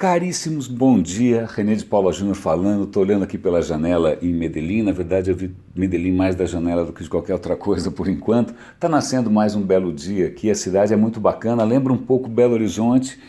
Caríssimos, 0.00 0.66
bom 0.66 0.98
dia. 0.98 1.46
René 1.46 1.74
de 1.74 1.84
Paula 1.84 2.10
Júnior 2.10 2.34
falando. 2.34 2.84
Estou 2.84 3.02
olhando 3.02 3.22
aqui 3.22 3.36
pela 3.36 3.60
janela 3.60 4.16
em 4.22 4.32
Medellín. 4.32 4.82
Na 4.82 4.92
verdade, 4.92 5.30
eu 5.30 5.36
vi 5.36 5.54
Medellín 5.76 6.16
mais 6.16 6.34
da 6.34 6.46
janela 6.46 6.86
do 6.86 6.90
que 6.94 7.02
de 7.02 7.10
qualquer 7.10 7.34
outra 7.34 7.54
coisa 7.54 7.90
por 7.90 8.08
enquanto. 8.08 8.54
Está 8.74 8.88
nascendo 8.88 9.30
mais 9.30 9.54
um 9.54 9.60
belo 9.60 9.92
dia 9.92 10.28
aqui. 10.28 10.50
A 10.50 10.54
cidade 10.54 10.94
é 10.94 10.96
muito 10.96 11.20
bacana. 11.20 11.64
Lembra 11.64 11.92
um 11.92 11.98
pouco 11.98 12.30
Belo 12.30 12.54
Horizonte. 12.54 13.20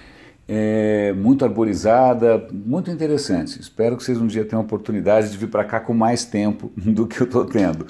É 0.47 1.11
muito 1.11 1.43
arborizada, 1.43 2.47
muito 2.53 2.89
interessante. 2.89 3.59
Espero 3.59 3.97
que 3.97 4.03
vocês 4.05 4.17
um 4.17 4.25
dia 4.25 4.45
tenham 4.45 4.61
a 4.61 4.63
oportunidade 4.63 5.29
de 5.29 5.37
vir 5.37 5.49
para 5.49 5.65
cá 5.65 5.77
com 5.77 5.93
mais 5.93 6.23
tempo 6.23 6.71
do 6.77 7.05
que 7.05 7.19
eu 7.19 7.25
estou 7.25 7.43
tendo. 7.43 7.85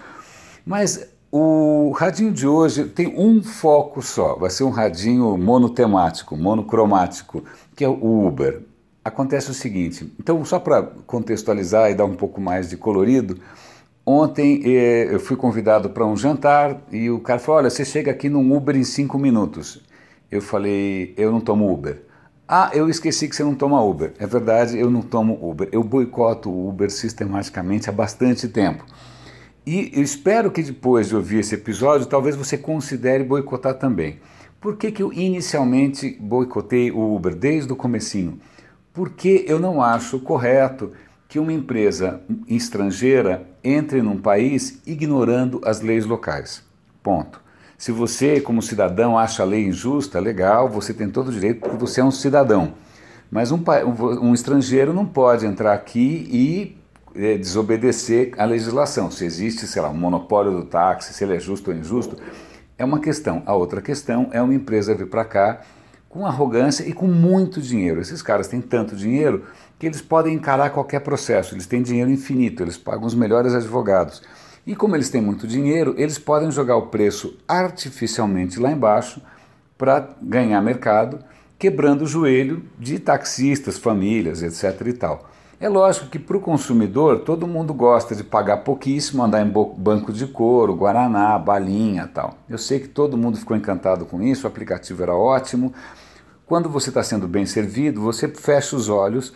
Mas 0.66 1.08
o 1.32 1.92
radinho 1.92 2.32
de 2.32 2.48
hoje 2.48 2.86
tem 2.86 3.14
um 3.16 3.44
foco 3.44 4.02
só, 4.02 4.36
vai 4.36 4.50
ser 4.50 4.64
um 4.64 4.72
radinho 4.72 5.38
monotemático, 5.38 6.36
monocromático, 6.36 7.44
que 7.76 7.86
é 7.86 7.88
o 7.88 8.26
Uber 8.28 8.71
acontece 9.04 9.52
o 9.52 9.54
seguinte: 9.54 10.12
então, 10.20 10.44
só 10.46 10.60
para 10.60 10.84
contextualizar 11.06 11.92
e 11.92 11.96
dar 11.96 12.06
um 12.06 12.16
pouco 12.16 12.40
mais 12.40 12.70
de 12.70 12.78
colorido, 12.78 13.40
ontem 14.06 14.62
eh, 14.66 15.08
eu 15.12 15.20
fui 15.20 15.36
convidado 15.36 15.90
para 15.90 16.06
um 16.06 16.16
jantar 16.16 16.82
e 16.92 17.10
o 17.10 17.20
cara 17.20 17.40
falou: 17.40 17.60
Olha, 17.60 17.70
você 17.70 17.86
chega 17.86 18.12
aqui 18.12 18.30
num 18.30 18.56
Uber 18.56 18.76
em 18.76 18.84
cinco 18.84 19.18
minutos. 19.18 19.82
Eu 20.32 20.42
falei: 20.42 21.14
Eu 21.18 21.32
não 21.32 21.42
tomo 21.42 21.72
Uber. 21.72 22.04
Ah, 22.48 22.70
eu 22.74 22.90
esqueci 22.90 23.30
que 23.30 23.36
você 23.36 23.44
não 23.44 23.56
toma 23.56 23.82
Uber. 23.82 24.14
É 24.20 24.28
verdade, 24.28 24.78
eu 24.78 24.90
não 24.90 25.02
tomo 25.02 25.40
Uber. 25.42 25.70
Eu 25.72 25.84
boicoto 25.84 26.50
o 26.50 26.68
Uber 26.68 26.92
sistematicamente 26.92 27.90
há 27.90 27.94
bastante 27.94 28.48
tempo. 28.50 28.84
E 29.66 29.90
eu 29.94 30.04
espero 30.04 30.52
que 30.52 30.62
depois 30.62 31.08
de 31.08 31.16
ouvir 31.16 31.40
esse 31.40 31.56
episódio, 31.56 32.08
talvez 32.08 32.36
você 32.36 32.58
considere 32.58 33.24
boicotar 33.24 33.76
também. 33.76 34.20
Por 34.60 34.76
que, 34.76 34.92
que 34.92 35.02
eu 35.02 35.14
inicialmente 35.14 36.18
boicotei 36.20 36.92
o 36.92 37.16
Uber 37.16 37.34
desde 37.34 37.72
o 37.72 37.76
comecinho? 37.76 38.38
Porque 38.94 39.46
eu 39.48 39.60
não 39.60 39.82
acho 39.82 40.20
correto 40.20 40.92
que 41.28 41.40
uma 41.40 41.54
empresa 41.54 42.22
estrangeira 42.48 43.48
entre 43.64 44.02
num 44.02 44.18
país 44.18 44.82
ignorando 44.86 45.62
as 45.64 45.82
leis 45.82 46.06
locais. 46.06 46.64
Ponto. 47.02 47.42
Se 47.78 47.92
você, 47.92 48.40
como 48.40 48.62
cidadão, 48.62 49.18
acha 49.18 49.42
a 49.42 49.46
lei 49.46 49.66
injusta, 49.66 50.20
legal, 50.20 50.70
você 50.70 50.94
tem 50.94 51.10
todo 51.10 51.30
o 51.30 51.32
direito 51.32 51.62
porque 51.62 51.78
você 51.78 52.02
é 52.02 52.04
um 52.04 52.12
cidadão. 52.12 52.74
Mas 53.32 53.52
um, 53.52 53.64
um 54.22 54.34
estrangeiro 54.34 54.94
não 54.94 55.06
pode 55.06 55.46
entrar 55.46 55.74
aqui 55.74 56.28
e 56.30 56.78
é, 57.16 57.38
desobedecer 57.38 58.34
a 58.38 58.44
legislação. 58.44 59.10
Se 59.10 59.24
existe, 59.26 59.66
sei 59.66 59.82
lá, 59.82 59.90
um 59.90 59.98
monopólio 59.98 60.52
do 60.52 60.66
táxi, 60.66 61.14
se 61.14 61.24
ele 61.24 61.38
é 61.38 61.40
justo 61.40 61.72
ou 61.72 61.78
injusto, 61.78 62.18
é 62.78 62.84
uma 62.84 63.00
questão. 63.00 63.42
A 63.46 63.56
outra 63.56 63.82
questão 63.82 64.30
é 64.32 64.42
uma 64.42 64.54
empresa 64.54 64.94
vir 64.94 65.08
para 65.08 65.24
cá 65.24 65.62
com 66.12 66.26
arrogância 66.26 66.84
e 66.84 66.92
com 66.92 67.08
muito 67.08 67.62
dinheiro. 67.62 68.02
Esses 68.02 68.22
caras 68.22 68.48
têm 68.48 68.60
tanto 68.60 68.98
dinheiro 68.98 69.46
que 69.80 69.88
eles 69.88 70.02
podem 70.02 70.36
encarar 70.36 70.70
qualquer 70.70 71.00
processo, 71.00 71.56
eles 71.56 71.66
têm 71.66 71.82
dinheiro 71.82 72.12
infinito, 72.12 72.62
eles 72.62 72.78
pagam 72.78 73.06
os 73.06 73.16
melhores 73.16 73.54
advogados. 73.54 74.22
E 74.68 74.76
como 74.76 74.96
eles 74.96 75.10
têm 75.10 75.22
muito 75.22 75.48
dinheiro, 75.48 75.96
eles 75.98 76.20
podem 76.20 76.52
jogar 76.52 76.76
o 76.76 76.88
preço 76.88 77.36
artificialmente 77.48 78.60
lá 78.60 78.72
embaixo 78.72 79.22
para 79.78 80.10
ganhar 80.22 80.62
mercado, 80.62 81.20
quebrando 81.58 82.04
o 82.04 82.08
joelho 82.08 82.64
de 82.78 83.00
taxistas, 83.00 83.78
famílias, 83.78 84.44
etc. 84.44 84.86
e 84.88 84.94
tal. 84.94 85.30
É 85.62 85.70
lógico 85.70 86.08
que 86.08 86.20
para 86.20 86.38
o 86.38 86.42
consumidor 86.42 87.20
todo 87.20 87.48
mundo 87.48 87.74
gosta 87.74 88.16
de 88.16 88.24
pagar 88.24 88.58
pouquíssimo, 88.58 89.24
andar 89.24 89.46
em 89.46 89.50
banco 89.50 90.12
de 90.12 90.28
couro, 90.28 90.76
guaraná, 90.76 91.38
balinha 91.40 92.10
tal. 92.12 92.36
Eu 92.50 92.58
sei 92.58 92.80
que 92.80 92.88
todo 92.88 93.18
mundo 93.18 93.38
ficou 93.38 93.56
encantado 93.56 94.06
com 94.06 94.22
isso, 94.22 94.46
o 94.46 94.48
aplicativo 94.48 95.02
era 95.02 95.16
ótimo. 95.16 95.74
Quando 96.52 96.68
você 96.68 96.90
está 96.90 97.02
sendo 97.02 97.30
bem 97.30 97.46
servido, 97.46 98.02
você 98.02 98.28
fecha 98.28 98.76
os 98.76 98.90
olhos 98.90 99.34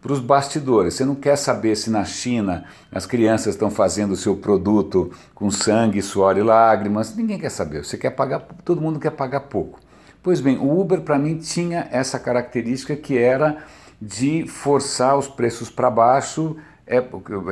para 0.00 0.12
os 0.12 0.20
bastidores. 0.20 0.94
Você 0.94 1.04
não 1.04 1.16
quer 1.16 1.34
saber 1.34 1.74
se 1.74 1.90
na 1.90 2.04
China 2.04 2.62
as 2.92 3.04
crianças 3.04 3.54
estão 3.54 3.68
fazendo 3.68 4.12
o 4.12 4.16
seu 4.16 4.36
produto 4.36 5.10
com 5.34 5.50
sangue, 5.50 6.00
suor 6.00 6.38
e 6.38 6.40
lágrimas. 6.40 7.16
Ninguém 7.16 7.36
quer 7.36 7.50
saber. 7.50 7.84
Você 7.84 7.98
quer 7.98 8.10
pagar, 8.10 8.46
todo 8.64 8.80
mundo 8.80 9.00
quer 9.00 9.10
pagar 9.10 9.40
pouco. 9.40 9.80
Pois 10.22 10.40
bem, 10.40 10.56
o 10.56 10.80
Uber 10.80 11.00
para 11.00 11.18
mim 11.18 11.36
tinha 11.36 11.88
essa 11.90 12.16
característica 12.16 12.94
que 12.94 13.18
era 13.18 13.64
de 14.00 14.46
forçar 14.46 15.18
os 15.18 15.26
preços 15.26 15.68
para 15.68 15.90
baixo, 15.90 16.56
é, 16.86 17.02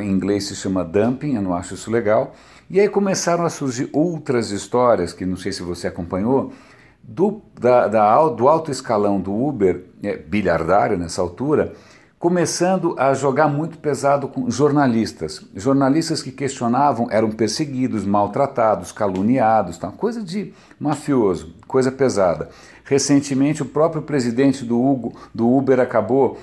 em 0.02 0.08
inglês 0.08 0.44
se 0.44 0.54
chama 0.54 0.84
dumping, 0.84 1.34
eu 1.34 1.42
não 1.42 1.52
acho 1.52 1.74
isso 1.74 1.90
legal. 1.90 2.32
E 2.70 2.78
aí 2.78 2.88
começaram 2.88 3.44
a 3.44 3.50
surgir 3.50 3.90
outras 3.92 4.52
histórias, 4.52 5.12
que 5.12 5.26
não 5.26 5.36
sei 5.36 5.50
se 5.50 5.64
você 5.64 5.88
acompanhou, 5.88 6.52
do, 7.10 7.42
da, 7.60 7.88
da, 7.88 8.28
do 8.28 8.48
alto 8.48 8.70
escalão 8.70 9.20
do 9.20 9.34
Uber, 9.34 9.84
é, 10.00 10.16
bilhardário 10.16 10.96
nessa 10.96 11.20
altura, 11.20 11.72
começando 12.20 12.94
a 12.96 13.12
jogar 13.14 13.48
muito 13.48 13.78
pesado 13.78 14.28
com 14.28 14.48
jornalistas. 14.48 15.44
Jornalistas 15.56 16.22
que 16.22 16.30
questionavam 16.30 17.08
eram 17.10 17.32
perseguidos, 17.32 18.04
maltratados, 18.04 18.92
caluniados, 18.92 19.76
tá? 19.76 19.90
coisa 19.90 20.22
de 20.22 20.54
mafioso, 20.78 21.52
coisa 21.66 21.90
pesada. 21.90 22.48
Recentemente, 22.84 23.62
o 23.62 23.66
próprio 23.66 24.02
presidente 24.02 24.64
do, 24.64 24.80
Hugo, 24.80 25.12
do 25.34 25.52
Uber 25.52 25.80
acabou 25.80 26.38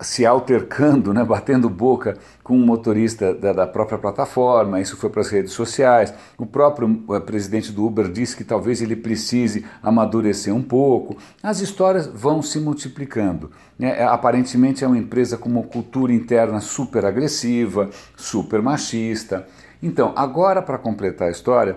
se 0.00 0.24
altercando, 0.24 1.12
né, 1.12 1.22
batendo 1.24 1.68
boca 1.68 2.16
com 2.42 2.56
um 2.56 2.64
motorista 2.64 3.34
da, 3.34 3.52
da, 3.52 3.66
própria 3.66 3.98
plataforma, 3.98 4.80
isso 4.80 4.96
foi 4.96 5.10
para 5.10 5.20
as 5.20 5.28
redes 5.28 5.52
sociais. 5.52 6.12
O 6.38 6.46
próprio 6.46 7.02
o 7.06 7.20
presidente 7.20 7.70
do 7.70 7.86
Uber 7.86 8.10
disse 8.10 8.36
que 8.36 8.44
talvez 8.44 8.80
ele 8.80 8.96
precise 8.96 9.64
amadurecer 9.82 10.54
um 10.54 10.62
pouco. 10.62 11.16
As 11.42 11.60
histórias 11.60 12.06
vão 12.06 12.40
se 12.42 12.58
multiplicando. 12.58 13.50
Né? 13.78 14.00
É, 14.00 14.04
aparentemente 14.04 14.84
é 14.84 14.86
uma 14.86 14.98
empresa 14.98 15.36
com 15.36 15.48
uma 15.48 15.62
cultura 15.62 16.12
interna 16.12 16.60
super 16.60 17.04
agressiva, 17.04 17.90
super 18.16 18.62
machista. 18.62 19.46
Então, 19.82 20.12
agora 20.16 20.62
para 20.62 20.78
completar 20.78 21.28
a 21.28 21.30
história, 21.30 21.76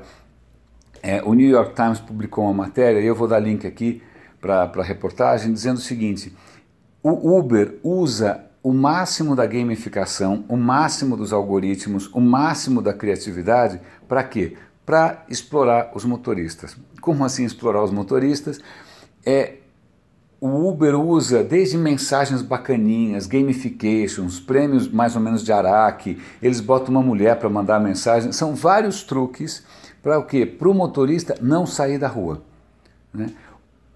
é, 1.01 1.21
o 1.23 1.33
New 1.33 1.49
York 1.49 1.75
Times 1.75 1.99
publicou 1.99 2.45
uma 2.45 2.53
matéria, 2.53 2.99
e 2.99 3.05
eu 3.05 3.15
vou 3.15 3.27
dar 3.27 3.39
link 3.39 3.67
aqui 3.67 4.01
para 4.39 4.63
a 4.63 4.83
reportagem, 4.83 5.51
dizendo 5.51 5.77
o 5.77 5.81
seguinte 5.81 6.33
o 7.03 7.37
Uber 7.37 7.75
usa 7.83 8.45
o 8.63 8.71
máximo 8.71 9.35
da 9.35 9.45
gamificação, 9.45 10.45
o 10.47 10.55
máximo 10.55 11.17
dos 11.17 11.33
algoritmos, 11.33 12.09
o 12.13 12.21
máximo 12.21 12.81
da 12.81 12.93
criatividade 12.93 13.81
para 14.07 14.23
quê? 14.23 14.55
Para 14.85 15.25
explorar 15.27 15.91
os 15.93 16.05
motoristas. 16.05 16.77
Como 17.01 17.25
assim 17.25 17.43
explorar 17.43 17.83
os 17.83 17.91
motoristas? 17.91 18.61
É 19.25 19.55
o 20.39 20.69
Uber 20.69 20.99
usa 20.99 21.41
desde 21.41 21.77
mensagens 21.77 22.41
bacaninhas, 22.41 23.27
gamifications, 23.27 24.41
prêmios 24.41 24.89
mais 24.89 25.15
ou 25.15 25.21
menos 25.21 25.41
de 25.41 25.53
Araque, 25.53 26.21
eles 26.41 26.59
botam 26.59 26.89
uma 26.89 27.01
mulher 27.01 27.39
para 27.39 27.49
mandar 27.49 27.79
mensagem, 27.79 28.33
são 28.33 28.53
vários 28.53 29.03
truques 29.03 29.63
para 30.01 30.19
o 30.19 30.25
quê? 30.25 30.45
Para 30.45 30.67
o 30.67 30.73
motorista 30.73 31.37
não 31.41 31.65
sair 31.65 31.97
da 31.97 32.09
rua. 32.09 32.41
Né? 33.13 33.27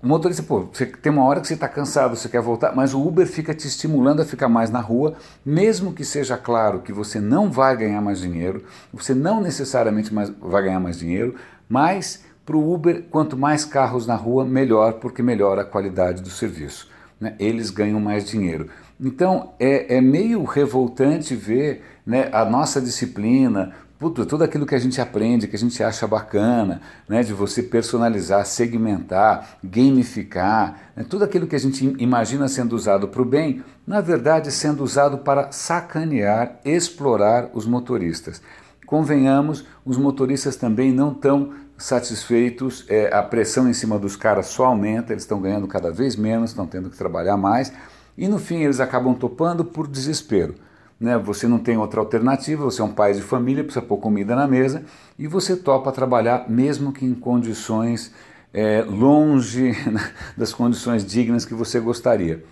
O 0.01 0.05
motorista, 0.05 0.43
pô, 0.43 0.67
você 0.71 0.85
tem 0.85 1.11
uma 1.11 1.23
hora 1.23 1.41
que 1.41 1.47
você 1.47 1.55
está 1.55 1.67
cansado, 1.67 2.15
você 2.15 2.29
quer 2.29 2.39
voltar, 2.39 2.75
mas 2.75 2.93
o 2.93 3.01
Uber 3.03 3.25
fica 3.25 3.51
te 3.51 3.67
estimulando 3.67 4.21
a 4.21 4.25
ficar 4.25 4.47
mais 4.47 4.69
na 4.69 4.79
rua, 4.79 5.15
mesmo 5.43 5.91
que 5.91 6.05
seja 6.05 6.37
claro 6.37 6.81
que 6.81 6.93
você 6.93 7.19
não 7.19 7.49
vai 7.49 7.75
ganhar 7.75 7.99
mais 7.99 8.19
dinheiro, 8.19 8.63
você 8.93 9.15
não 9.15 9.41
necessariamente 9.41 10.13
mais, 10.13 10.29
vai 10.29 10.61
ganhar 10.61 10.79
mais 10.79 10.99
dinheiro, 10.99 11.33
mas 11.67 12.23
para 12.45 12.55
o 12.55 12.73
Uber, 12.73 13.05
quanto 13.09 13.35
mais 13.35 13.65
carros 13.65 14.05
na 14.05 14.15
rua, 14.15 14.45
melhor, 14.45 14.93
porque 14.93 15.23
melhora 15.23 15.63
a 15.63 15.65
qualidade 15.65 16.21
do 16.21 16.29
serviço. 16.29 16.89
Né? 17.19 17.35
Eles 17.39 17.71
ganham 17.71 17.99
mais 17.99 18.23
dinheiro. 18.23 18.69
Então 19.01 19.53
é, 19.59 19.97
é 19.97 20.01
meio 20.01 20.43
revoltante 20.43 21.35
ver 21.35 21.83
né, 22.05 22.29
a 22.31 22.45
nossa 22.45 22.79
disciplina, 22.79 23.73
Puto, 23.99 24.27
tudo 24.27 24.43
aquilo 24.43 24.63
que 24.63 24.75
a 24.75 24.79
gente 24.79 25.01
aprende, 25.01 25.47
que 25.47 25.55
a 25.55 25.59
gente 25.59 25.81
acha 25.81 26.05
bacana, 26.05 26.81
né, 27.09 27.23
de 27.23 27.33
você 27.33 27.63
personalizar, 27.63 28.45
segmentar, 28.45 29.57
gamificar, 29.63 30.91
né, 30.95 31.03
tudo 31.03 31.23
aquilo 31.23 31.47
que 31.47 31.55
a 31.55 31.59
gente 31.59 31.95
imagina 31.97 32.47
sendo 32.47 32.75
usado 32.75 33.07
para 33.07 33.23
o 33.23 33.25
bem, 33.25 33.63
na 33.87 33.99
verdade 33.99 34.51
sendo 34.51 34.83
usado 34.83 35.17
para 35.19 35.51
sacanear, 35.51 36.59
explorar 36.63 37.49
os 37.55 37.65
motoristas. 37.65 38.39
Convenhamos, 38.85 39.65
os 39.83 39.97
motoristas 39.97 40.55
também 40.55 40.91
não 40.91 41.11
estão 41.11 41.55
satisfeitos, 41.75 42.85
é, 42.87 43.11
a 43.11 43.23
pressão 43.23 43.67
em 43.67 43.73
cima 43.73 43.97
dos 43.97 44.15
caras 44.15 44.45
só 44.45 44.65
aumenta, 44.65 45.11
eles 45.11 45.23
estão 45.23 45.41
ganhando 45.41 45.67
cada 45.67 45.91
vez 45.91 46.15
menos, 46.15 46.51
estão 46.51 46.67
tendo 46.67 46.91
que 46.91 46.97
trabalhar 46.97 47.35
mais, 47.35 47.73
e 48.15 48.27
no 48.27 48.37
fim 48.37 48.57
eles 48.61 48.79
acabam 48.79 49.15
topando 49.15 49.65
por 49.65 49.87
desespero 49.87 50.53
né? 50.99 51.17
Você 51.17 51.47
não 51.47 51.59
tem 51.59 51.77
outra 51.77 51.99
alternativa, 51.99 52.63
você 52.63 52.81
é 52.81 52.83
um 52.83 52.93
pai 52.93 53.13
de 53.13 53.21
família, 53.21 53.63
precisa 53.63 53.85
pôr 53.85 53.97
comida 53.97 54.35
na 54.35 54.47
mesa 54.47 54.83
e 55.17 55.27
você 55.27 55.55
topa 55.55 55.91
trabalhar 55.91 56.49
mesmo 56.49 56.91
que 56.91 57.05
em 57.05 57.13
condições 57.13 58.13
é, 58.53 58.81
longe 58.81 59.73
das 60.35 60.53
condições 60.53 61.05
dignas 61.05 61.45
que 61.45 61.53
você 61.53 61.79
gostaria. 61.79 62.43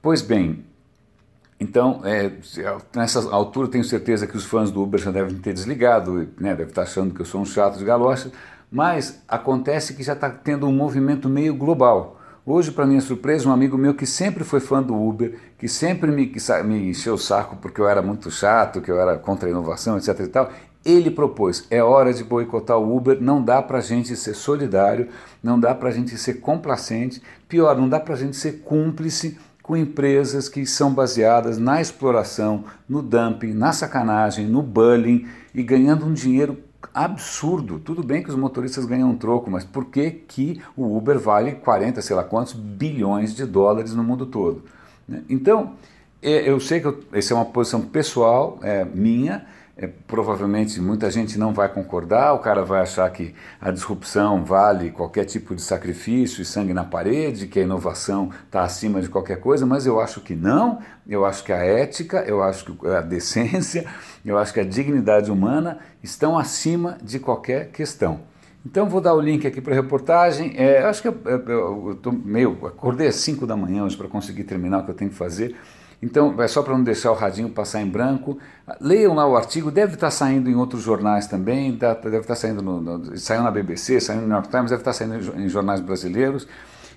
Pois 0.00 0.22
bem, 0.22 0.64
então, 1.60 2.02
é, 2.04 2.30
nessa 2.94 3.28
altura, 3.30 3.68
tenho 3.68 3.82
certeza 3.82 4.26
que 4.26 4.36
os 4.36 4.44
fãs 4.44 4.70
do 4.70 4.80
Uber 4.80 5.00
já 5.00 5.10
devem 5.10 5.36
ter 5.38 5.52
desligado, 5.52 6.28
né, 6.38 6.50
devem 6.50 6.66
estar 6.66 6.82
achando 6.82 7.12
que 7.12 7.20
eu 7.20 7.26
sou 7.26 7.40
um 7.40 7.44
chato 7.44 7.78
de 7.78 7.84
galocha, 7.84 8.30
mas 8.70 9.22
acontece 9.26 9.94
que 9.94 10.02
já 10.02 10.12
está 10.12 10.30
tendo 10.30 10.66
um 10.66 10.72
movimento 10.72 11.28
meio 11.28 11.54
global. 11.54 12.17
Hoje, 12.50 12.72
para 12.72 12.86
minha 12.86 13.02
surpresa, 13.02 13.46
um 13.46 13.52
amigo 13.52 13.76
meu 13.76 13.92
que 13.92 14.06
sempre 14.06 14.42
foi 14.42 14.58
fã 14.58 14.82
do 14.82 14.98
Uber, 14.98 15.38
que 15.58 15.68
sempre 15.68 16.10
me, 16.10 16.32
me 16.64 16.88
encheu 16.88 17.12
o 17.12 17.18
saco 17.18 17.56
porque 17.56 17.78
eu 17.78 17.86
era 17.86 18.00
muito 18.00 18.30
chato, 18.30 18.80
que 18.80 18.90
eu 18.90 18.98
era 18.98 19.18
contra 19.18 19.46
a 19.46 19.50
inovação, 19.50 19.98
etc. 19.98 20.20
e 20.20 20.28
tal, 20.28 20.50
ele 20.82 21.10
propôs: 21.10 21.66
é 21.70 21.82
hora 21.82 22.10
de 22.10 22.24
boicotar 22.24 22.78
o 22.78 22.96
Uber, 22.96 23.18
não 23.20 23.42
dá 23.42 23.60
para 23.60 23.76
a 23.76 23.82
gente 23.82 24.16
ser 24.16 24.32
solidário, 24.32 25.08
não 25.42 25.60
dá 25.60 25.74
para 25.74 25.90
a 25.90 25.92
gente 25.92 26.16
ser 26.16 26.40
complacente, 26.40 27.22
pior, 27.46 27.76
não 27.76 27.86
dá 27.86 28.00
para 28.00 28.14
a 28.14 28.16
gente 28.16 28.34
ser 28.34 28.62
cúmplice 28.62 29.36
com 29.62 29.76
empresas 29.76 30.48
que 30.48 30.64
são 30.64 30.94
baseadas 30.94 31.58
na 31.58 31.82
exploração, 31.82 32.64
no 32.88 33.02
dumping, 33.02 33.52
na 33.52 33.72
sacanagem, 33.72 34.46
no 34.46 34.62
bullying 34.62 35.28
e 35.54 35.62
ganhando 35.62 36.06
um 36.06 36.14
dinheiro 36.14 36.56
absurdo. 36.92 37.78
Tudo 37.78 38.02
bem 38.02 38.22
que 38.22 38.30
os 38.30 38.36
motoristas 38.36 38.84
ganham 38.84 39.10
um 39.10 39.16
troco, 39.16 39.50
mas 39.50 39.64
por 39.64 39.86
que, 39.86 40.10
que 40.10 40.60
o 40.76 40.96
Uber 40.96 41.18
vale 41.18 41.52
40, 41.52 42.00
sei 42.02 42.16
lá 42.16 42.24
quantos 42.24 42.52
bilhões 42.52 43.34
de 43.34 43.44
dólares 43.44 43.94
no 43.94 44.02
mundo 44.02 44.26
todo? 44.26 44.62
Né? 45.06 45.22
Então, 45.28 45.74
é, 46.22 46.48
eu 46.48 46.58
sei 46.58 46.80
que 46.80 46.86
eu, 46.86 47.00
essa 47.12 47.32
é 47.32 47.36
uma 47.36 47.44
posição 47.44 47.80
pessoal 47.80 48.58
é, 48.62 48.84
minha, 48.84 49.46
é, 49.80 49.86
provavelmente 49.86 50.80
muita 50.80 51.08
gente 51.08 51.38
não 51.38 51.54
vai 51.54 51.68
concordar, 51.68 52.32
o 52.32 52.40
cara 52.40 52.64
vai 52.64 52.80
achar 52.80 53.08
que 53.10 53.32
a 53.60 53.70
disrupção 53.70 54.44
vale 54.44 54.90
qualquer 54.90 55.24
tipo 55.24 55.54
de 55.54 55.62
sacrifício 55.62 56.42
e 56.42 56.44
sangue 56.44 56.74
na 56.74 56.82
parede, 56.82 57.46
que 57.46 57.60
a 57.60 57.62
inovação 57.62 58.30
está 58.44 58.64
acima 58.64 59.00
de 59.00 59.08
qualquer 59.08 59.38
coisa, 59.38 59.64
mas 59.64 59.86
eu 59.86 60.00
acho 60.00 60.20
que 60.20 60.34
não, 60.34 60.80
eu 61.06 61.24
acho 61.24 61.44
que 61.44 61.52
a 61.52 61.64
ética, 61.64 62.24
eu 62.26 62.42
acho 62.42 62.74
que 62.74 62.88
a 62.88 63.00
decência, 63.00 63.86
eu 64.24 64.36
acho 64.36 64.52
que 64.52 64.58
a 64.58 64.64
dignidade 64.64 65.30
humana 65.30 65.78
estão 66.02 66.36
acima 66.36 66.98
de 67.00 67.20
qualquer 67.20 67.70
questão. 67.70 68.22
Então 68.66 68.88
vou 68.88 69.00
dar 69.00 69.14
o 69.14 69.20
link 69.20 69.46
aqui 69.46 69.60
para 69.60 69.72
a 69.72 69.76
reportagem. 69.76 70.54
É, 70.56 70.82
acho 70.82 71.00
que 71.00 71.08
eu, 71.08 72.12
meio. 72.12 72.66
Acordei 72.66 73.06
às 73.06 73.14
5 73.14 73.46
da 73.46 73.56
manhã 73.56 73.84
hoje 73.84 73.96
para 73.96 74.08
conseguir 74.08 74.42
terminar 74.42 74.80
o 74.80 74.84
que 74.84 74.90
eu 74.90 74.94
tenho 74.94 75.10
que 75.10 75.16
fazer. 75.16 75.56
Então, 76.00 76.40
é 76.40 76.46
só 76.46 76.62
para 76.62 76.76
não 76.76 76.84
deixar 76.84 77.10
o 77.10 77.14
radinho 77.14 77.50
passar 77.50 77.82
em 77.82 77.88
branco. 77.88 78.38
Leiam 78.80 79.14
lá 79.14 79.26
o 79.26 79.36
artigo, 79.36 79.70
deve 79.70 79.94
estar 79.94 80.06
tá 80.06 80.10
saindo 80.10 80.48
em 80.48 80.54
outros 80.54 80.82
jornais 80.82 81.26
também, 81.26 81.76
tá, 81.76 81.94
deve 81.94 82.18
estar 82.18 82.28
tá 82.28 82.34
saindo 82.36 82.62
no, 82.62 82.80
no, 82.80 83.18
saiu 83.18 83.42
na 83.42 83.50
BBC, 83.50 84.00
saiu 84.00 84.20
no 84.20 84.28
New 84.28 84.36
York 84.36 84.48
Times, 84.48 84.70
deve 84.70 84.80
estar 84.80 84.92
saindo 84.92 85.16
em 85.36 85.48
jornais 85.48 85.80
brasileiros. 85.80 86.46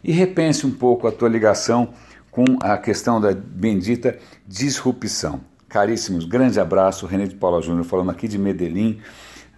E 0.03 0.11
repense 0.11 0.65
um 0.65 0.71
pouco 0.71 1.07
a 1.07 1.11
tua 1.11 1.29
ligação 1.29 1.89
com 2.29 2.45
a 2.61 2.77
questão 2.77 3.19
da 3.19 3.33
bendita 3.33 4.17
disrupção. 4.47 5.41
Caríssimos, 5.67 6.25
grande 6.25 6.59
abraço, 6.59 7.05
René 7.05 7.25
de 7.25 7.35
Paula 7.35 7.61
Júnior 7.61 7.85
falando 7.85 8.11
aqui 8.11 8.27
de 8.27 8.37
Medellín, 8.37 8.99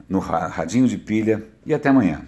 no 0.08 0.20
Radinho 0.20 0.88
de 0.88 0.98
Pilha, 0.98 1.44
e 1.66 1.74
até 1.74 1.90
amanhã. 1.90 2.24